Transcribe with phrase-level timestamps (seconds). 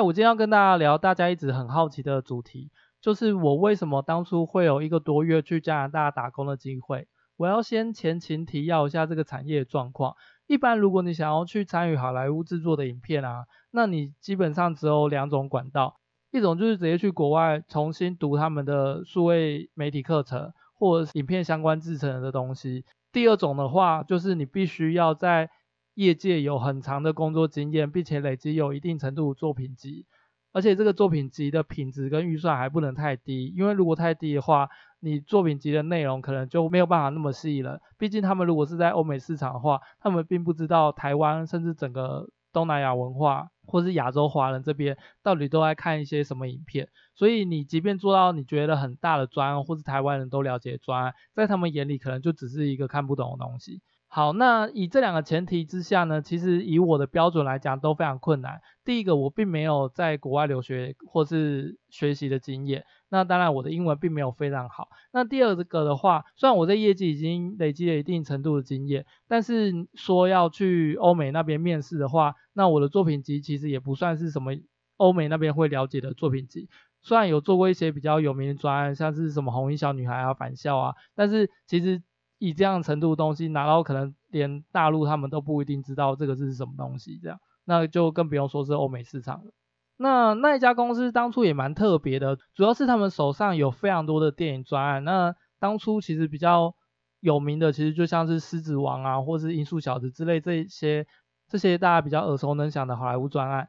[0.00, 2.70] 我今天要跟大家聊大家一直很好奇的主题，
[3.00, 7.06] 就是我为什么当初会有一个多月去加拿大打工的机会。
[7.36, 10.14] 我要先前情提要一下这个产业状况。
[10.46, 16.00] 一般如果你想要去参与好莱坞制作的影片啊，那你基本上只有两种管道，
[16.32, 22.84] 一种就是直接去国外重新读他们的数位媒体课程，或者影片相关制成的东西。
[23.12, 25.48] 第二种的话，就是你必须要在
[25.94, 30.06] 业界有很长的工作经验，并且累积有一定程度作品集，
[30.52, 34.68] 而且这个作品集的品质跟预算还不能太低，因为如果太低的话，
[35.00, 37.80] 你作品集的内容可能就没有办法那么吸引人。
[37.98, 46.88] 毕竟他们如果是在欧美市场的话，他们并不知道台湾甚至整个东南亚文化，或是亚洲华人这边到底都在看一些什么影片。
[47.14, 53.80] 所以你即便做到你觉得很大的专案，或是台湾人都了解的专案，在他们眼里可能就只是一个看不懂的东西。
[54.12, 58.60] 好，那以这两个前提之下呢，其实以我的标准来讲都非常困难。
[58.84, 64.88] 第一个，我并没有在国外留学或是学习的经验，那当然我的英文并没有非常好。
[65.12, 74.50] 那第二个的话，虽然我在业绩已经累积了一定程度的经验，但是说要去欧美那边面试的话，那我的作品集其实也不算是什么
[74.96, 76.68] 欧美那边会了解的作品集。
[77.00, 82.02] 虽然有做过一些比较有名的专案，像是什么红衣小女孩啊、返校啊，但是其实。
[82.40, 89.52] 以这样程度的东西拿到，可能连大陆他们都不一定知道这个是什么东西，这样，那就更不用说是欧美市场了。
[89.98, 95.04] 那那一家公司当初也蛮特别的，主要是他们手上有非常多的电影专案。
[95.04, 96.74] 那当初其实比较
[97.20, 101.06] 有名的，其实就像是《狮子王》啊，或是《音速小子》之类这些
[101.50, 103.68] 这些大家比较耳熟能详的好莱坞专案。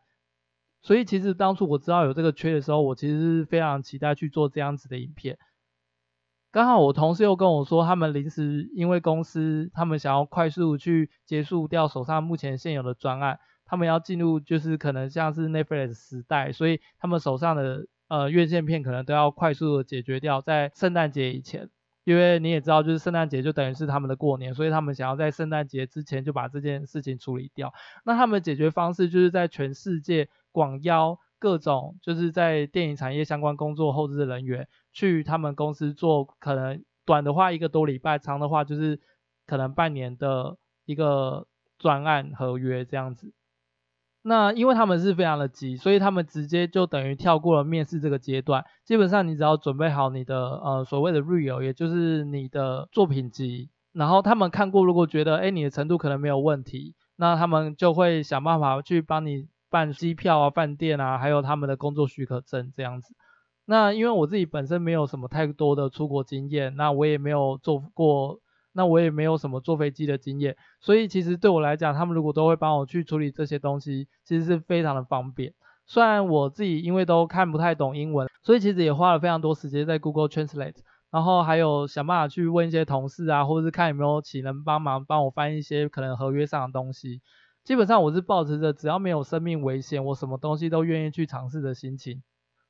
[0.81, 5.37] 所以其实当初我知道有这个缺的时候，我其实是非常期待去做这样子的影片。
[6.51, 21.69] 刚好我同事又跟我说，他们临时因为公司他们想要快速去结束掉手上目前现有的专案，他们要进入就是可能像是 Netflix 时代，所以他们手上的呃院线片可能都要快速的解决掉，在圣诞节以前，
[22.03, 27.73] 因为你也知道，就是圣诞节就等于是他们的过年，所以他们想要在圣诞节之前就把这件事情处理掉。
[28.03, 31.17] 那他们解决方式就是在全世界广邀。
[31.41, 38.99] 各种就是在电影产业相关工作后置的人员，去他们公司做，可能短的话一个多礼拜，长的话就是
[39.47, 41.47] 可能半年的一个
[41.79, 43.33] 专案合约这样子。
[44.21, 48.63] 那因为他们是非常的急，所以他们直接就等于跳过了面试这个阶段。
[48.85, 59.47] 基本上你只要准备好你的呃所谓的 reel，也就是你的作品集，然后他们看过，如果觉得诶你的程度可能没有问题，那他们就会想办法去帮你。
[59.71, 63.15] 办机票啊、饭店啊，还有他们的工作许可证这样子。
[63.65, 68.39] 那因为我自己本身没有什么太多的出国经验，那我也没有坐过，
[68.73, 75.53] 那我也没有什么坐飞机的经验，所以其实对我来讲，他们如果都会帮我去处理这些东西，其实是非常的方便。
[75.85, 80.77] 虽然我自己因为都看不太懂英文，所以其实也花了非常多时间在 Google Translate，
[81.09, 87.21] 然后还有想办法去问一些同事啊，或者是看有没有请人帮忙帮我翻一些可能合约上的东西。
[87.63, 92.23] 基本上我是保持着只要没有生命危险，我什么东西都愿意去尝试的心情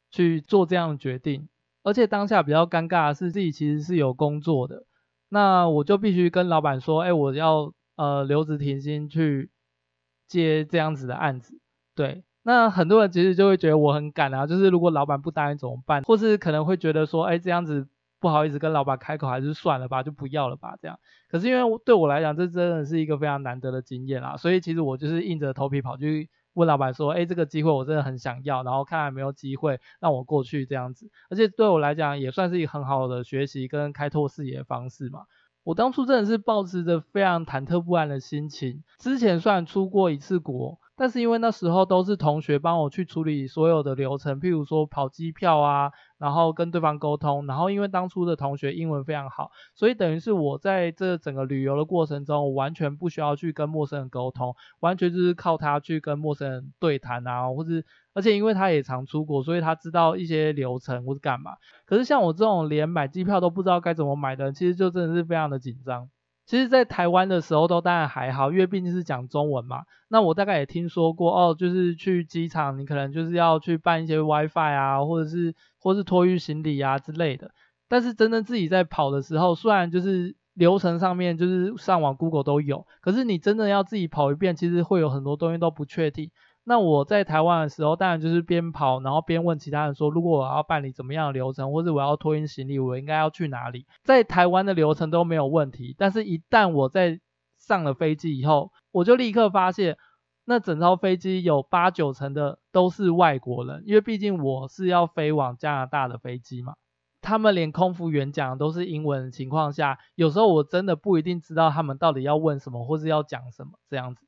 [0.10, 1.48] 去做这样的决定。
[1.84, 4.84] 而且当下比较尴尬的是自己其实是有工作的，
[5.30, 9.50] 那我就必须跟老板说，哎，我要呃留职停薪去
[10.28, 11.60] 接这样子的案子。
[11.96, 16.04] 对，那很多人其实就会觉得我很赶啊，就是如果老板不答应怎么办？
[16.04, 17.88] 或是可能会觉得说，哎，这样子。
[18.22, 20.98] 不好意思跟老板开口，还是算了吧，就不要了吧，这样。
[21.28, 31.10] 可是因为对我来讲，这真的是一个非常难得的经验啦，所以其实我就是硬着头皮跑去问老板说，诶，这个机会我真的很想要，然后看有没有机会让我过去这样子。
[31.30, 35.22] 而且对我来讲，也算是一个很好的学习跟开拓视野的方式嘛。
[35.64, 40.80] 我当初真的是抱持着非常忐忑不安的心情，之前虽然出过一次国。
[41.02, 57.84] 但是因为那时候都是同学帮我去处理所有的流程，譬如说跑机票啊，然后跟对方沟通，然后因为当初的同学英文非常好，所以等于是我在这整个旅游的过程中，我完全不需要去跟陌生人沟通，完全就是靠他去跟陌生人对谈啊，或是
[58.14, 61.54] 而且因为他也常出国，所以他知道一些流程或是干嘛。
[61.88, 66.08] 可是像我这种连买机票都不知道该怎么买的人，其实就真的是非常的紧张。
[66.52, 69.84] 其实，在台湾的时候都当然还好，因为毕竟是讲中文嘛。
[70.10, 77.52] 那我大概也听说过哦，就是去机场，你可能就是要去办一些 WiFi 啊，或者是或是托运行李啊之类的。
[77.88, 86.32] 但是真正自己在跑的时候，虽然就是流程上面就是上网 Google 都有，可是你真的要自己跑一遍，其实会有很多东西都不确定。
[86.64, 93.86] 那我在台湾的时候，当然就是边跑，然后边问其他人说，如果我要办理怎么样的流程，或者我要托运行李，我应该要去哪里？
[94.04, 97.20] 在台湾的流程都没有问题，但是一旦我在
[97.58, 99.98] 上了飞机以后，我就立刻发现，
[100.46, 106.74] 那整艘飞机有八九成的都是外国人，因为毕竟我是要飞往加拿大的飞机嘛。
[107.22, 114.26] 他们连空服员讲的都是英文的情况下，有时候我真的不一定知道他们到底要问什么或是要讲什么这样子。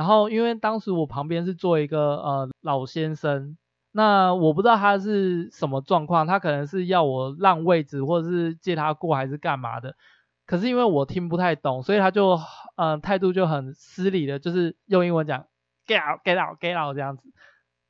[0.00, 3.58] 然后因为当时我旁边是坐一个呃老先生，
[3.92, 9.94] 那我不知道他是什么状况，他可能是要我让位置或者是借他过还是干嘛的。
[10.46, 12.30] 可是因为我听不太懂，所以他就
[12.76, 15.44] 嗯、呃、态度就很失礼的，就是用英文讲
[15.86, 17.28] get out get out get out 这样子。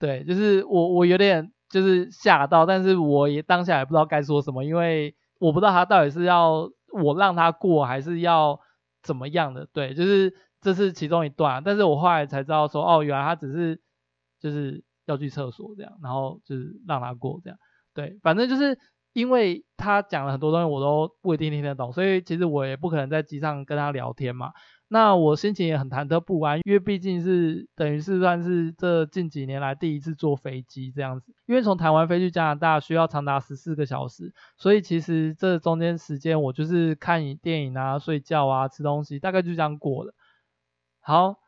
[0.01, 1.53] 对，就是我我有点。
[1.71, 8.59] 就是吓到，但是我也当下也不知道该说什么，因为我不知道他到底是要我让他过，还是要
[9.05, 9.69] 怎么样的。
[9.73, 13.81] 对，就是这是其中一段，但是我后来才知道说，哦，原来他只是
[14.41, 17.59] 就是要去厕所这样，然后就是让他过这样。
[17.95, 18.79] 对，反正就是
[19.13, 24.53] 因为他讲了很多东西，我都不一定听得懂，所以其实我也不可能在机上跟他聊天嘛。
[24.93, 31.33] 那我心情也很忐忑不安，因为毕竟是等于是算是这近几年来第一次坐飞机这样子。
[31.47, 40.13] 因为从台湾飞去加拿大需要长达十四个小时，所以其实这中间时间我就是看电影啊、睡觉啊、吃东西，大概就这样过了。
[41.01, 41.41] 好，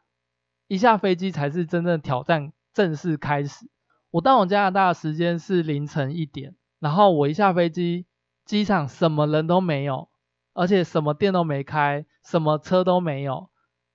[0.67, 3.69] 一下飞机才是真正挑战正式开始。
[4.11, 8.07] 我到我加拿大的时间是凌晨一点，然后我一下飞机，
[8.45, 10.09] 机场什么人都没有。
[10.55, 13.49] 而且什么店都没开，什么车都没有，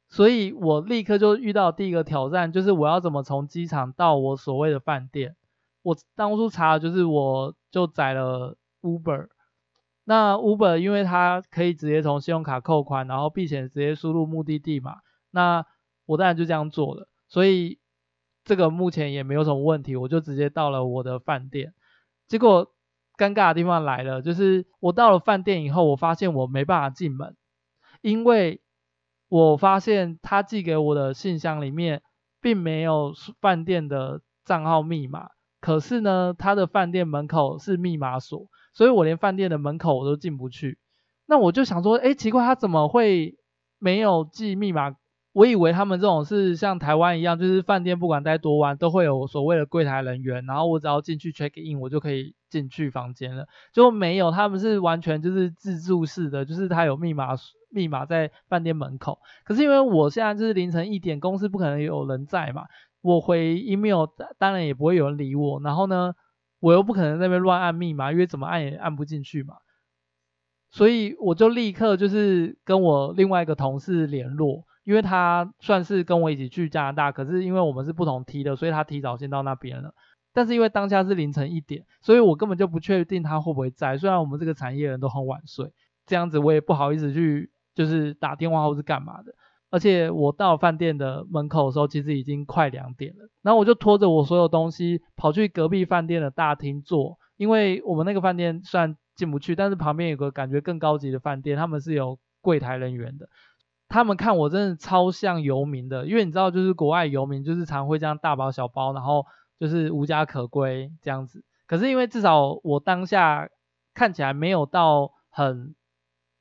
[0.10, 5.36] 所以我立刻就遇到第一个挑战，就是我要怎么从机场到我所谓的饭店。
[5.84, 9.28] 我当初查的就是我就载了 Uber，
[10.04, 14.96] 那 Uber 因为它可以直接从信用卡扣款，然后并且直接输入目的地嘛，
[15.38, 15.64] 那
[16.08, 17.78] 我当然就这样做了，所以
[18.44, 21.76] 这个目前也没有什么问题，我就直接到了我的饭店，
[22.28, 22.74] 结果。
[23.18, 27.36] 尴尬的地方来了，就是我到了饭店以后，我发现我没办法进门，
[28.04, 28.62] 因为
[29.28, 32.04] 我发现他寄给我的信箱里面
[32.42, 35.30] 并没有饭店的账号密码，
[35.60, 40.78] 可是呢，他的饭店门口是密码锁，所以我连饭店的门口我都进不去。
[41.26, 43.36] 那我就想说，诶，奇怪，他怎么会
[43.80, 44.96] 没有寄密码？
[45.38, 53.46] 我以为他们这种是像台湾一样，就是饭店不管待多晚都会有所谓的柜台人员，然后我只要进去 check in，我就可以进去房间了。
[53.72, 57.36] 就没有，他们是完全就是自助式的，就是他有密码
[57.70, 59.20] 密码在饭店门口。
[59.46, 62.64] 可是因为我现在就是凌晨一点，公司不可能有人在嘛，
[63.04, 64.08] 我回 email
[64.40, 65.62] 当然也不会有人理我。
[65.62, 66.16] 然后呢，
[66.60, 69.54] 我又不可能在那边乱按密码，因为怎么按也按不进去嘛。
[70.72, 74.64] 所以我就立刻就是跟我另外一个同事联络。
[74.88, 79.94] 因为他算是跟我一起去加拿大，可是因为我们是不同梯的，所以他提早先到那边了。
[80.32, 83.98] 但是因为当下是凌晨一点，所以我根本就不确定他会不会在。
[83.98, 85.74] 虽然我们这个产业人都很晚睡，
[86.06, 89.36] 这样子我也不好意思去就是打电话或是干嘛的。
[89.70, 93.30] 而且我到饭店的门口的时候，其实已经快两点了。
[93.42, 103.28] 然后我就拖着我所有东西跑去隔壁饭店的大厅坐，因为我们那个饭店虽然进不去，但是旁边有个感觉更高级的饭店，他们是有柜台人员的。
[103.90, 109.26] 他们看我真的超像游民的，因为你知道，就是国外游民就是常会这样大包小包，然后
[109.60, 111.46] 就是无家可归这样子。
[111.66, 113.48] 可是因为至少我当下
[113.94, 115.74] 看起来没有到很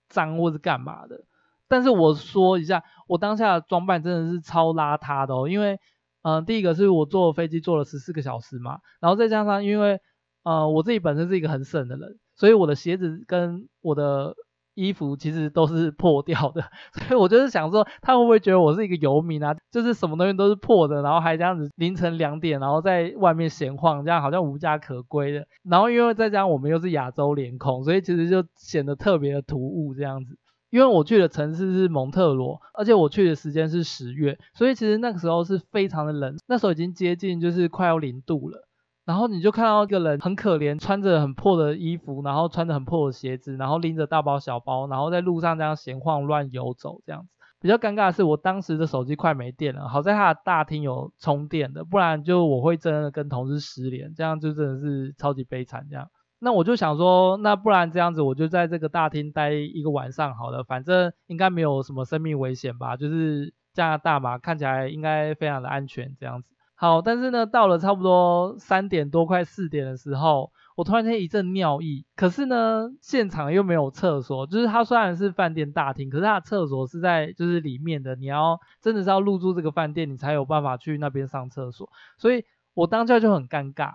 [0.08, 1.24] 脏或是干嘛的，
[1.68, 5.48] 但是我说一下，我当下的装扮真的是超邋遢的哦。
[5.48, 5.78] 因为，
[6.22, 10.00] 嗯、第一个是我坐飞机坐了十四个小时嘛，然后再加上因为，
[10.42, 14.34] 呃，我自己本身是一个很省的人，所以我的鞋子跟我的。
[14.76, 19.56] 衣服其实都是破掉的， 所以我就是想说，他会不会觉得我是一个游民啊？
[19.72, 25.46] 就是什么东西都是破的，然后还这样子凌晨两点，然后在外面闲晃，这样好像无家可归的。
[25.64, 30.38] 然后因为再加上我们又是亚洲脸孔，所以其实就显得特别的突兀这样子。
[30.68, 38.65] 因为我去的城市是蒙特罗，而且我去的时间是十月，所以其实那个时候是非常的冷，那时候已经接近就是快要零度了。
[39.06, 47.28] 然后你就看到一个人很可怜，穿着很破的衣服，然后穿着很破的鞋子，然后拎着大包小包，然后在路上这样闲晃乱游走这样子。
[47.60, 56.10] 比较尴尬的是，我当时的手机快没电了，好在他的大厅有充电的，不然就我会真的跟同事失联，这样就真的是超级悲惨这样。
[56.40, 66.55] 那我就想说，那不然这样子，我就在这个大厅待一个晚上好了，反正应该没有什么生命危险吧，就是加拿大嘛，看起来应该非常的安全这样子。
[66.78, 72.04] 好，但是呢，到了差不多三点多快四点的时候，我突然间一阵尿意。
[72.14, 81.88] 可是呢，现场又没有厕所，就是它虽然是饭店大厅，可是它的厕所是在就是里面的，你要真的是要入住这个饭店，你才有办法去那边上厕所。
[82.18, 83.94] 所以我当下就很尴尬。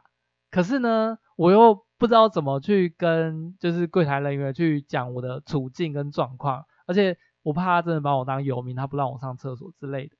[0.49, 10.15] 可是呢，我又不知道怎么去跟就是柜台人员去讲我的处境跟状况，而且我怕他真的把我当游民，他不让我上厕所之类的。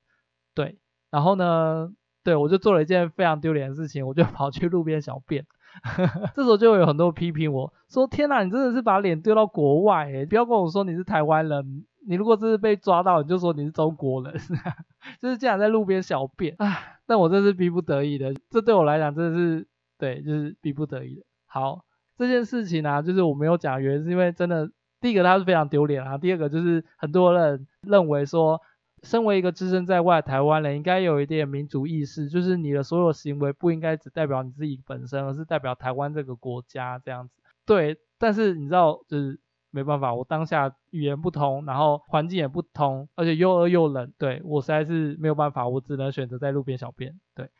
[0.54, 0.78] 对。
[1.10, 1.92] 然后呢，
[2.24, 5.44] 对，我就做了一件非常丢脸的事情，我就 跑去路边小便。
[6.36, 14.34] 这时候就有很多批评我说：“天哪，你真的是把脸丢到国外诶，不要跟我说你是台湾人，你如果真是被抓到，你就说你是中国人。
[15.18, 19.66] ”就是这样在路边小便啊，但我这是逼不得已的，这对我来讲真的是
[19.98, 21.22] 对，就是逼不得已的。
[21.46, 21.80] 好，
[22.18, 28.60] 这件事情呢、啊，就是我没有讲原因，是因为真的，第一个它是非常丢脸啊，第二个就是很多人认为说。
[29.02, 37.34] 身为一个置身在外的台湾人，应该有一点民族意识，就是你的所有行为不应该只代表你自己本身，而是代表台湾这个国家这样子。
[37.66, 39.40] 对，但是你知道，就是
[39.70, 47.18] 没办法，我当下语言不通，然后环境也不通，而且又饿又冷，对，我实在是没有办法，我只能选择在路边小便。
[47.34, 47.50] 对，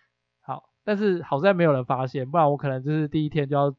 [0.43, 3.75] 好，但是好在没有人发现，不然我可能就是第一天就要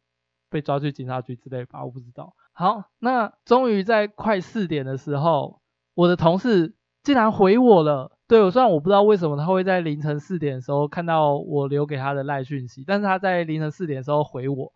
[0.50, 2.36] 被抓去警察局之类吧，我不知道。
[2.52, 5.62] 好，那终于在快四点的时候，
[5.94, 6.76] 我的同事。
[7.04, 14.72] 竟然回我了，对，我虽然我不知道为什么他会在凌晨四点的时候看到我留给他的赖讯息，但是他在凌晨四点的时候回我，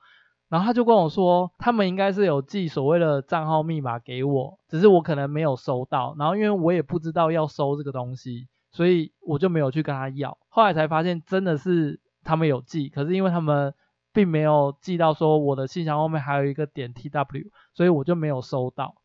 [0.50, 13.74] 然后他就跟我说，他们应该是有寄所谓的账号密码给我，只是我可能没有收到，然后因为我也不知道要收这个东西，所以我就没有去跟他要，后来才发现真的是他们有寄，可是因为他们
[14.12, 18.96] 并没有寄到说我的信箱后面还有一个点 TW，所以我就没有收到。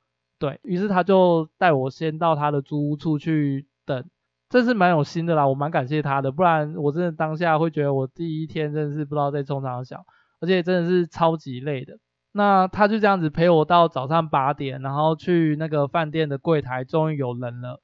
[0.42, 4.04] 对，于是他就带我先到他的租屋处去等，
[4.50, 10.04] 这是蛮有心的啦，我蛮感谢他的，不然我真的当下会觉得我第一天真的是不知道在冲啥小，
[10.40, 11.96] 而且真的是超级累的。
[12.32, 17.80] 那他就这样子陪我到早上八点，然后去那个饭店的柜台，终于有人了。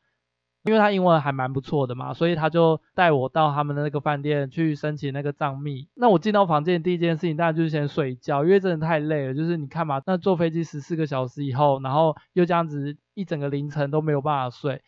[0.64, 5.88] 因为他英文还蛮不错的嘛，所以他就带我到他们的那个饭店去申请那个账密。
[5.94, 9.34] 那我进到房间第一件事情当然就是先睡觉，因为真的太累了。
[9.34, 14.82] 就是你看嘛，那坐飞机十四个小时以后，然后又这样子一整个凌晨都没有办法睡，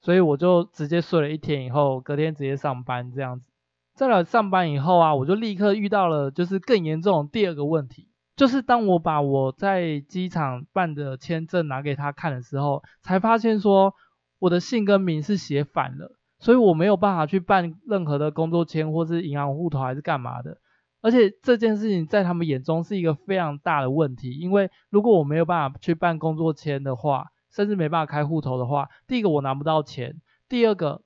[0.00, 3.50] 所以我就直接睡了一天以后，隔天直接上班这样子。
[3.94, 13.92] 再来上班以后啊，我就立刻遇到了就是更严重的第二个问题，就是当我把我在机场办的签证拿给他看的时候，才发现说。
[14.38, 20.58] 我的姓跟名是写反了，所以我没有办法去办任何的工作签或是银行户头还是干嘛的。
[21.02, 31.02] 而且这件事情在他们眼中是一个非常大的问题，因为如果我没有办法去办工作签的话，甚至没办法开户头的话，第一个我拿不到钱，第二个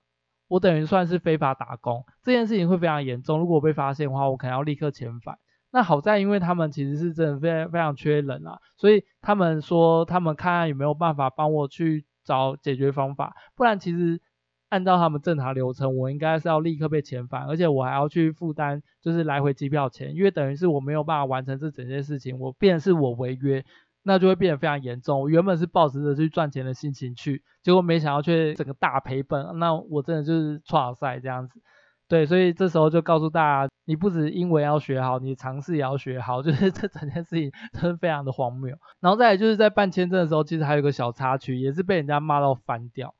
[0.48, 3.38] 我等于算是非法打工，这件事情会非常严重。
[3.38, 5.38] 如果我被发现的话，我可能要立刻遣返。
[5.70, 12.06] 那好在因为他们其实是真的非常非常缺人啊，所以他们说他们看看有没有办法帮我去。
[12.30, 14.20] 找解决方法，不然其实
[14.68, 23.64] 按照他们正常流程，我应该是要立刻被遣返，而且我还要去负担就是来回机票钱，因为等于是我没有办法完成这整件事情，我变是我违约，
[24.04, 25.20] 那就会变得非常严重。
[25.20, 31.60] 我原本是抱着着去赚钱的心情去，结果没想到却整个大赔本，那我真的就是挫赛这样子。
[32.06, 38.78] 对，所以这时候就告诉大家，你不止英文要学好，你常识也要学好， 就是这整件事情真的非常的荒谬。
[39.00, 43.16] 然后再来就是在办签证的时候，其实还有一个小插曲，也是被人家骂到翻掉，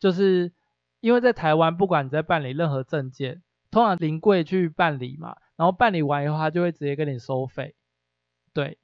[0.00, 0.52] 就是
[0.98, 3.40] 因为在台湾，不管你在办理任何证件，
[3.70, 7.76] 通常临柜去办理嘛，然后办理完以后，他就会直接跟你收费，
[8.52, 8.78] 对。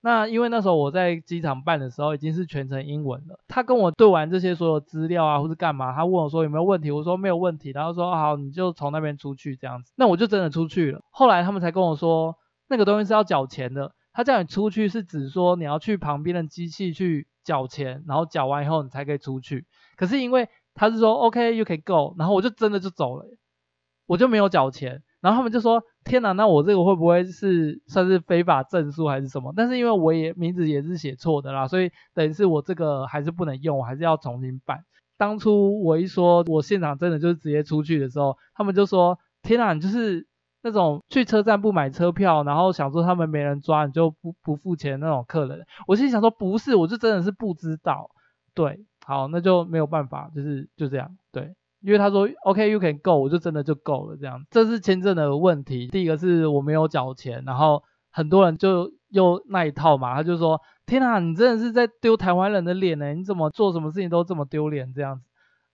[0.00, 11.02] 那因为那时候我在机场办的时候已经是全程英文了，他跟我对完这些所有资料啊，或是干嘛，他问我说有没有问题，我说没有问题，然后说好，你就从那边出去这样子，那我就真的出去了。
[11.10, 12.36] 后来他们才跟我说，
[12.68, 19.66] 那个东西是要缴钱的，他叫你出去是指说你要去旁边的机器去缴钱，然后缴完以后你才可以出去。
[19.96, 23.26] 可是因为他是说 OK you can go，然后我就真的就走了，
[24.06, 25.02] 我就没有缴钱。
[25.20, 34.82] 然后他们就说：“天哪，那我这个会不会是算是非法证书还是什么？”但是因为我也名字也是写错的啦，所以等于是我这个还是不能用，我还是要重新办。
[35.16, 40.26] 当初我一说我现场真的就是直接出去的时候，他们就说：“天哪，你就是
[40.62, 48.10] 那种去车站不买车票，然后想说他们没人抓你就不不付钱那种客人。”我心想说：“不是，我就真的是不知道。”
[48.54, 51.54] 对，好，那就没有办法，就是就这样，对。
[51.80, 54.44] 因为他说 OK you can go，我就真的就够了这样。
[54.50, 55.86] 这是签证的问题。
[55.88, 63.14] 第一个是我没有缴钱，然后很多人就又那一套嘛，他就说天啊，你真的是在丢台湾人的脸呢？
[63.14, 65.24] 你怎么做什么事情都这么丢脸这样子？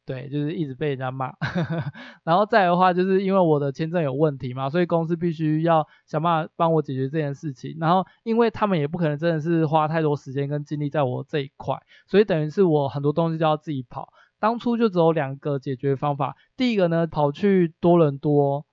[0.06, 1.32] 对，就是一直被人家骂。
[2.24, 7.74] 然后再的话，就是因为我的签证有问题嘛，所以公司必须要想办法帮我解决这件事情。
[7.80, 14.10] 然后因为他们也不可能真的是花太多时间跟精力在我这一块，所以等于是我很多东西都要自己跑。
[14.44, 18.66] 当初就只有两个解决方法，第一个呢，跑去多伦多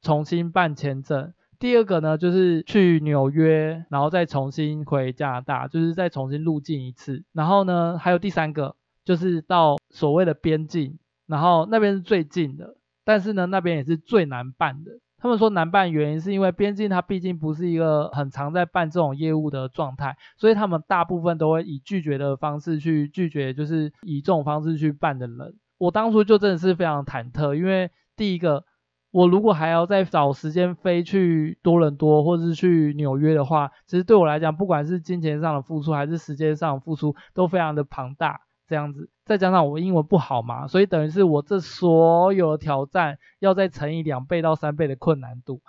[0.00, 7.24] 重新办签证，第二个呢，就是去纽约，然后再重新回加拿大，就是再重新入境一次。
[7.32, 14.92] 然后呢，还有第三个，就是到所谓的边境，然后那边是最近的，但是呢，那边也是最难办的。
[15.18, 25.54] 他们说难办原因是因为边境它毕竟不是一个很常在办这种业务的状态，所以他们大部分都会以拒绝的方式去拒绝，就是以这种方式去办的人。
[25.78, 28.64] 我当初就真的是非常忐忑，因为第一个，
[29.10, 38.40] 我如果还要再找时间飞去多伦多或者是去纽约的话，其实对我来讲，不管是金钱上的付出还是时间上的付出，都非常的庞大。
[38.68, 45.60] 这样子，再加上我英文不好嘛，所以等于是我这所有的挑战要再乘以两倍到三倍的困难度。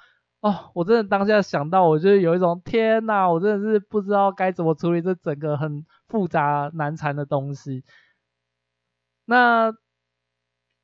[0.42, 7.84] 哦，我真的当下想到，我就有一种天哪，我真的是不知道该怎么处理这整个很复杂难缠的东西。
[9.26, 9.74] 那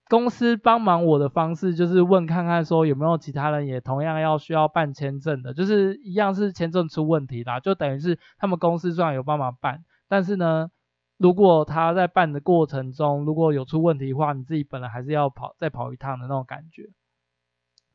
[0.09, 10.71] 公司帮忙我的方式就是问看看说有没有其他人也同样要需要办签证的，就是一样是签证出问题啦，就等于是他们公司虽然有帮忙办，但是呢。
[11.23, 16.89] 如果他在办的过程中如果有出问题的话，你自己本来还是要跑再跑一趟的那种感觉。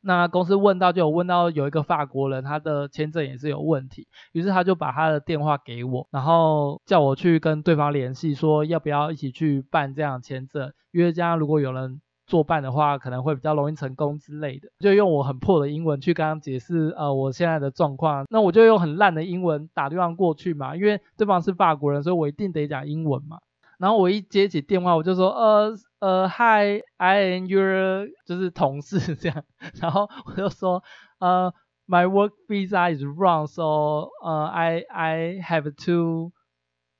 [0.01, 12.01] 那公司问到就有问到有一个法国人，他的签证也是有问题，于是他就把他的电话给我，然后叫我去跟对方联系，说要不要一起去办这样签证，因为这样如果有人。
[12.29, 23.39] 作伴的话可能会比较容易成功之类的，就用我很破的英文去跟他解释呃我现在的状况，那我就用很烂的英文打电话过去嘛，因为对方是法国人，所以我一定得讲英文嘛。
[23.79, 29.43] 然后我一接起电话，我就说呃呃 Hi，I am your 就是同事这样，
[29.81, 30.83] 然后我就说
[31.19, 31.51] 呃
[31.87, 36.31] My work visa is wrong，so 呃 I I have to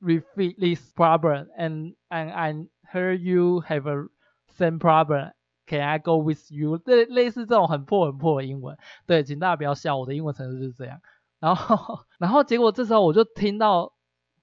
[0.01, 2.53] refit this problem，and and I
[2.91, 4.07] heard you have a
[4.59, 5.31] Same problem.
[5.65, 6.81] Can I go with you?
[6.83, 10.99] 类类似这种很破很破的英文，对，请大家不要笑，我的英文程度就是这样。
[11.39, 13.93] 然后，然后结果这时候我就听到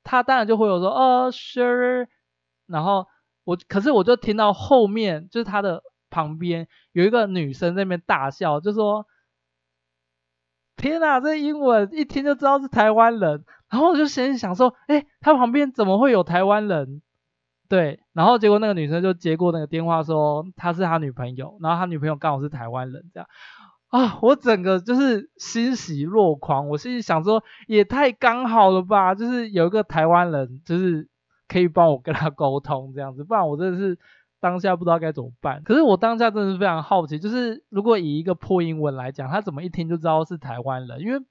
[0.03, 2.07] 他当然就会有说，哦，sure。
[2.67, 3.07] 然后
[3.45, 9.07] 我，可是我就听到后面就是他的旁边有一个女生在那边大笑，就说
[10.77, 17.03] ：“天哪，这英文一听就知道是台湾人。”然后我就先想说，哎，他旁边怎么会有台湾人？
[17.69, 23.29] 对，然后结果那个女生就接过那个电话说她是他女朋友，然后他女朋友刚好是台湾人，这样
[23.89, 31.09] 啊，我整个就是欣喜若狂，我心里想说也太刚好了吧，就是有一个台湾人，就是
[31.49, 33.99] 可以帮我跟他沟通这样子，不然我真的是
[34.41, 35.63] 当下不知道该怎么办。
[35.63, 41.01] 可是我当下真的是非常好奇，就是如果以一个破英文来讲，他怎么一听就知道是台湾人？
[41.01, 41.25] 因为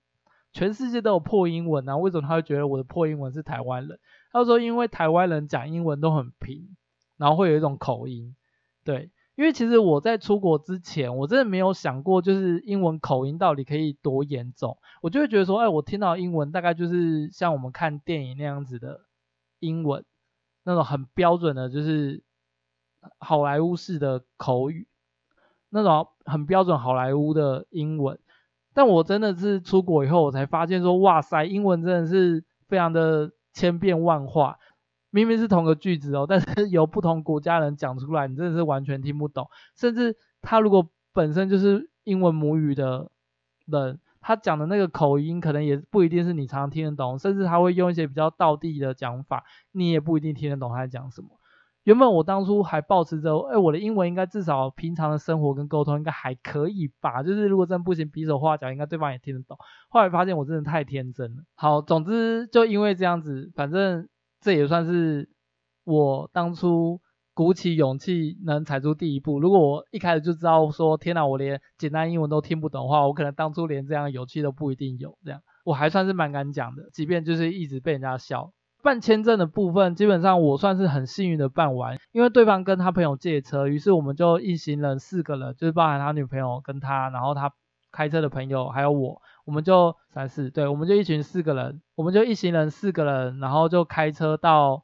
[0.54, 4.00] 全世界都有破英文啊，为什么他会觉得我的破英文是台湾人？
[4.40, 6.76] 他说：“因为台湾人讲英文都很平，
[7.16, 8.36] 然后会有一种口音，
[8.84, 9.10] 对。
[9.36, 14.78] 因为其实我在出国之前，我真的没有想过，就是英文口音到底可以多严重。
[15.02, 19.06] 我就会觉得说，哎，我听到英文大概就是像我们看电影那样子的
[19.60, 20.04] 英文，
[20.64, 22.22] 那种很标准的，就是
[23.20, 24.86] 好莱坞式的口语，
[25.70, 28.20] 那种很标准好莱坞的英文。
[28.74, 34.60] 但我真的是出国以后，我才发现说，哇塞，英文真的是非常的。”千变万化，
[35.10, 39.50] 明明是同个句子哦，但是 由不同国家人讲出来，你真的是完全听不懂。
[39.76, 43.10] 甚至他如果本身就是英文母语的
[43.66, 51.30] 人，他讲的那个口音可能也不一定是你常常听得懂，甚至他会用一些比较道地的讲法，你也不一定听得懂他在讲什么。
[51.86, 59.56] 原本我当初还抱持着，哎，我的英文应该至少平常的生活跟沟通应该还可以吧，就是如果真不行，比手画脚，应该对方也听得懂。
[59.88, 61.44] 后来发现我真的太天真了。
[61.54, 64.10] 好，总之就因为这样子，反正
[64.42, 65.30] 这也算是
[65.84, 67.00] 我当初
[67.36, 69.40] 鼓起勇气能踩出第一步。
[69.40, 75.16] 如果我一开始就知道说，天哪，我连简单英文都听不懂的话，我可能当初连这样勇气都不一定有。
[75.24, 78.52] 这样我还算是蛮敢讲的，即便就是一直被人家笑。
[78.86, 87.52] 办签证的部分，基本上我算是很幸运的办完，因为对方跟他朋友借车，于是我们就一行人四个人，就是包含他女朋友跟他，然后他
[87.92, 94.84] 开车的朋友还有我，我们就三四，对，我们就一群四个人，我们就一行人四个人，然后就开车到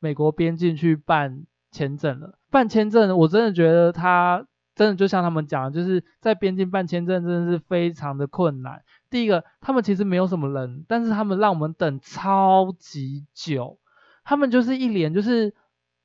[0.00, 2.40] 美国边境去办签证了。
[2.50, 8.82] 办签证，我真的觉得他真的就像他们讲，就是在边境办签证真的是非常的困难。
[9.16, 13.78] 第一个，他们其实没有什么人，但是他们让我们等超级久。
[14.24, 15.54] 他们就是一脸就是，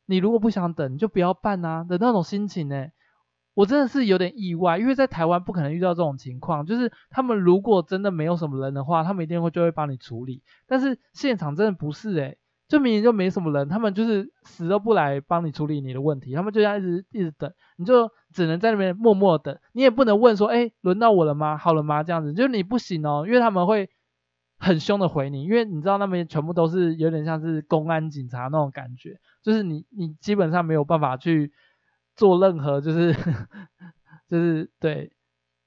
[0.05, 2.87] 你如果不想等，就不要办啊的那种心情呢。
[3.53, 10.41] 我真的是有点意外，因为在台湾不可能遇到这种情况，就是他们如果真的没有什么人的话，他们一定会就会帮你处理。
[10.65, 12.37] 但是现场真的不是诶。
[12.71, 21.57] 就明明就没什么人，他们就是死都不来帮你处理你的问题，他们就这样一直一直等，你就只能在那边默默等，你也不能问说，哎，轮到我了吗？
[21.57, 22.01] 好了吗？
[22.01, 23.89] 这样子，就你不行哦，因为他们会
[24.57, 31.51] 很凶的回你，因为你知道那边全部都是有点像是公安警察那种感觉，就是你你基本上没有办法去
[32.15, 33.13] 做任何就是
[34.29, 35.11] 就是对。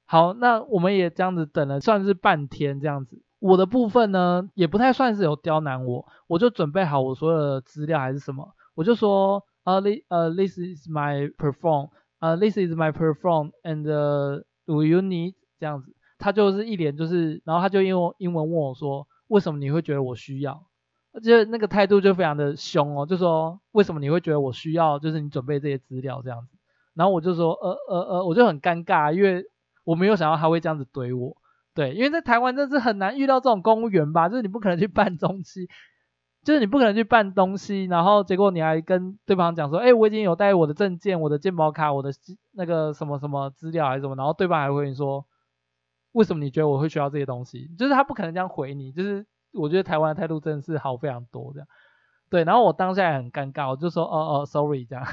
[0.06, 3.23] 好，那我们也这样子等了，算是半天这样子。
[3.44, 20.64] 我的部分呢，也不太算是有刁难我，我就准备好我所有的资料还是什么，我就说，呃，这呃，this is my perform，呃，this is my perform，and、uh, do you need 这样子，他就是一脸就是，然后他就用英文问我说，为什么你会觉得我需要？
[21.22, 26.56] 就那个态度就非常的凶哦，就说为什么你会觉得我需要，就是你准备这些资料这样子，
[26.94, 29.44] 然后我就说，呃呃呃，我就很尴尬，因为。
[29.86, 31.36] 我没有想到他会这样子怼我，
[31.74, 35.68] 对，因为在台湾真是很难遇到这种公务员吧，就是你不可能去办东西，
[36.44, 42.10] 就是你不可能去办东西，然后结果你还跟对方讲说，哎，我已经有带我的证件、我的健保卡、我的
[42.52, 45.26] 那个什么什么资料还是什么，然后对方还会跟你说，
[46.12, 47.68] 为什么你觉得我会需要这些东西？
[47.76, 51.66] 就是他不可能这样回你，就是我觉得台湾的态度真的是好非常多这样，
[52.30, 55.04] 对，然后我当下也很尴尬，我就说，哦哦，sorry 这样，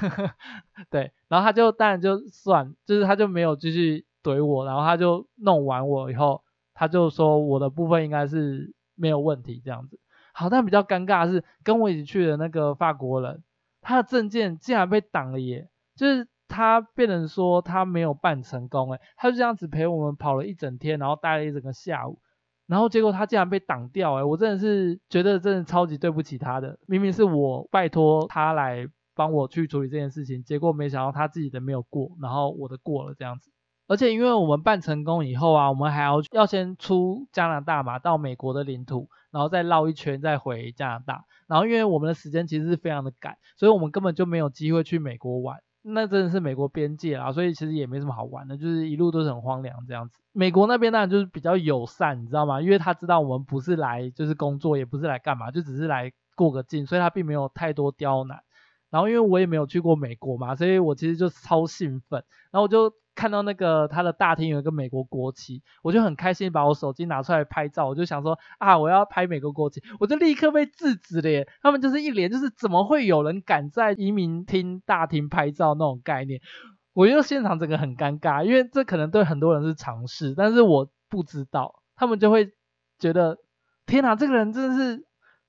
[0.92, 4.06] 对，然后他就当然就算，就是他就没有继续。
[4.24, 6.44] 怼我，然后他就弄完我以后，
[6.82, 10.00] 他就说我的部分应该是没有问题这样子。
[10.34, 13.44] 好，但比较尴尬的是跟我一起去的那个法国人，
[13.82, 15.70] 他的证件竟然被挡了耶！
[15.96, 22.18] 就是他变成说他没有办成功，诶，他就这样子陪我们跑了一整天，然后待了一整个下午，
[22.66, 33.51] 然后结果他竟然被挡掉，诶，我真的是觉得真的超级对不起他的，明明是我拜托他来帮我去处理这件事情，结果没想到他自己的没有过，然后我的过了这样子。
[33.92, 41.26] 而且因为我们办成功以后啊，我们还要要先出加拿大嘛，到美国的领土，然后再绕一圈再回加拿大。
[41.46, 45.60] 然后因为我们的时间其实是非常的赶，所以我们根本就没有机会去美国玩。
[45.82, 50.18] 那真的是美国边界啦，所以其实也没什么好玩的，就是一路都是很荒凉这样子。
[50.32, 52.62] 美国那边当然就是比较友善，你知道吗？
[52.62, 58.40] 因为他知道我们不是来就是工作，也不是来干嘛，就只是来过个境，所以他并没有太多刁难。
[58.90, 62.94] 然后因为我也没有去过美国嘛，所以我其实就超兴奋，然后我就。
[63.14, 67.88] 看到那个他的大厅有一个美国国旗，我就很开心，把我手机拿出来拍照。
[67.88, 71.48] 我就想说啊，我要拍美国国旗，我就立刻被制止了耶。
[71.62, 76.42] 他们就是一脸就是怎么会有人敢在移民厅大厅拍照那种概念？
[76.94, 82.52] 我觉得现场整个很尴尬，因为这可能对很多人是常识，但是我不知道，他们就会
[83.00, 83.38] 觉得
[83.86, 85.06] 天哪，这个人真的是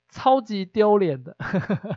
[0.09, 1.35] 超级丢脸的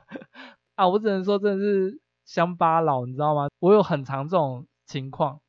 [0.74, 0.88] 啊！
[0.88, 3.48] 我只能说真的是乡巴佬，你知道吗？
[3.60, 5.40] 我有很常这种情况。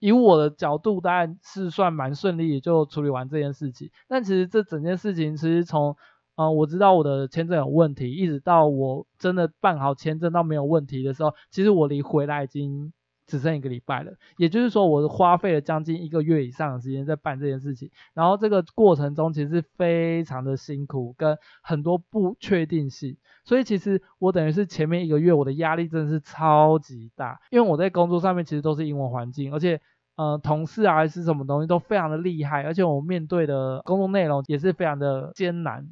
[0.00, 3.90] 以我的角度，当然是算蛮顺利，就处理完这件事情。
[4.08, 5.96] 但其实这整件事情，其实从，
[6.34, 12.92] 呃，我知道我的签证有问题，一直到我真的办好签证到没有问题的时候，其实我离回来已经
[13.30, 14.12] 只剩一个礼拜了。
[14.36, 17.90] 也就是说，我花费了将近一个月以上的时间在办这件事情。
[18.12, 23.16] 然后这个过程中，其实非常的辛苦，跟很多不确定性。
[23.44, 29.80] 所以其实我等于是前面一个月，我的压力真的是超级大，因为我在工作上面其实都是英文环境，而且。
[30.16, 35.88] 呃，同事啊，还是什么东西都非常的厉害，而且我面对的工作内容也是非常的艰难，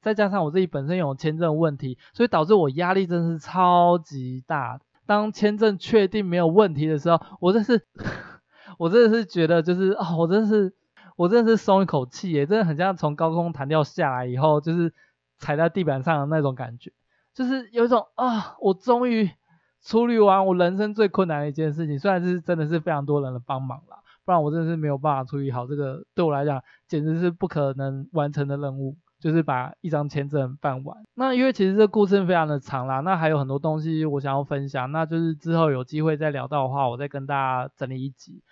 [0.00, 4.80] 再加上我自己本身有签证问题，所以导致我压力真的是超级大。
[5.06, 7.86] 当签证确定没有问题的时候，我真是，
[8.78, 10.72] 我真的是觉得就是哦，我真是，
[11.16, 14.92] 我真的是松一口气耶，真的很像从高空弹跳下来以后，就是
[15.38, 16.92] 踩在地板上的那种感觉，
[17.34, 19.30] 就是有一种啊，我终于。
[19.82, 30.96] 处理完我人生最困难的一件事情，虽然是真的是非常多人的帮忙啦，不然我真的是没有办法处理好这个，对我来讲简直是不可能完成的任务，就是把一张签证办完。
[31.14, 38.42] 那因为其实这故事非常的长啦，那还有很多东西我想要分享，那就是之后有机会再聊到的话，我再跟大家整理一集。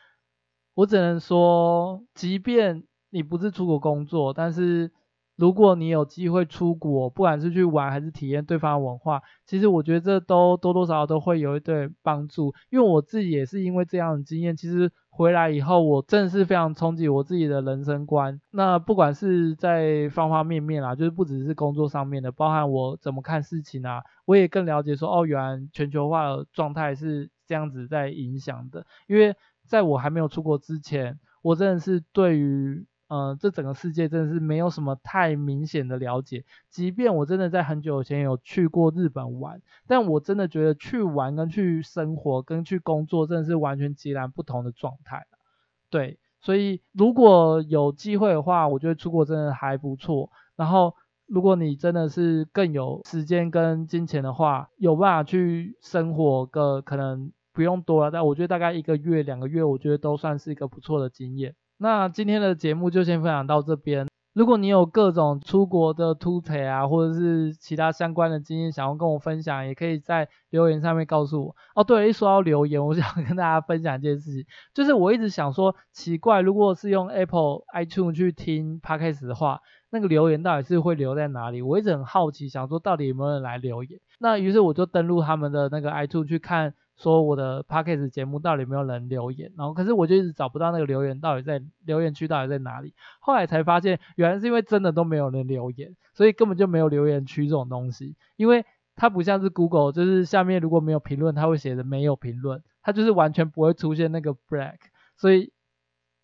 [0.74, 4.92] 我只能说，即便你不是出国工作，但是。
[5.38, 12.52] 如果你有机会出国，不管是去玩还是体验对方的文化，其实我觉得这都多多少少都会有一点帮助。
[12.70, 18.40] 因为我自己也是因为这样的经验，其实回来以后我真的是非常冲击我自己的人生观。
[18.50, 28.84] 那不管是在方方面面啦，就是不只是工作上面的，包含我怎么看事情啊，我也更了解说，哦，原来全球化的状态是这样子在影响的。
[29.06, 32.84] 因为在我还没有出国之前，我真的是对于。
[33.08, 36.44] 呃，这整个世界真的是没有什么太明显的了解。
[36.70, 45.26] 即便我真的在很久以前有去过日本玩，但我真的觉得去玩跟去生活跟去工作真的是完全截然不同的状态。
[45.90, 50.30] 对，所以如果有机会的话，我觉得出国真的还不错。
[50.54, 50.94] 然后，
[51.26, 61.54] 如果你真的是更有时间跟金钱的话，有办法去生活个可能不用多了，但我觉得大概一个月两个月，我觉得都算是一个不错的经验。
[61.80, 64.06] 那今天的节目就先分享到这边。
[64.34, 71.56] 如果你有各种出国的突锤啊，或者是其他相关的经验想要跟我分享，也可以在留言上面告诉我。
[71.76, 79.60] 哦，对，一说到留言，我想跟大家分享一件事情，就是我一直想说，奇怪，如果是用 Apple iTunes 去听 Podcast 的话，
[79.90, 81.62] 那个留言到底是会留在哪里？
[81.62, 84.00] 我一直很好奇，想说到底有没有人来留言。
[84.18, 86.74] 那于是我就登录他们的那个 iTunes 去看。
[86.98, 92.92] 说我的 Podcast 节目到底有没有人留言，然后可是我就一直找不到那个留言到底在留言区到底在哪里。
[93.20, 98.16] 后来才发现，原来是因为真的都没有人留言，所以根本就没有留言区这种东西。
[98.36, 104.78] 因为它不像是 Google，就是下面如果没有评论，它会写的没有评论，它就是完全不会出现那个 black。
[105.16, 105.52] 所以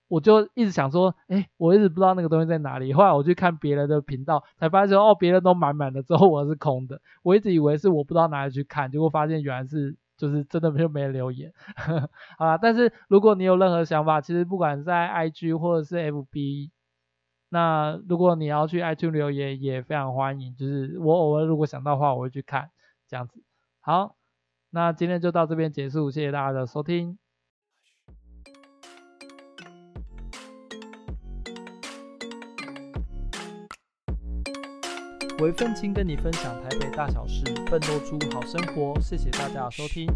[0.09, 2.93] 我就一直想说，哎，我一直不知道那个东西在哪里。
[2.93, 7.01] 后来我去看别人的频道，才发现哦，别人都满满的，之后我是空的。
[7.23, 9.97] 我一直以为是我不知道哪里去看，结果发现原来是。
[10.17, 11.53] 就是真的没有没留言，
[12.39, 16.71] 好啦，但是如果你有任何想法，其实不管在 IG 或者是 FB，
[17.49, 20.55] 那如果你要去 iTunes 留言也非常欢迎。
[20.57, 22.71] 就是我偶尔如果想到的话，我会去看
[23.09, 23.43] 这样子。
[23.81, 24.17] 好，
[24.71, 27.19] 那今天就到这边结束，谢谢大家的收听。
[35.45, 38.99] 为分青跟你分享台北大小事，奋斗出好生活。
[38.99, 40.09] 谢谢大家的收听。